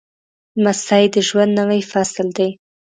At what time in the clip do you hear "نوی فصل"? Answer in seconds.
1.59-2.27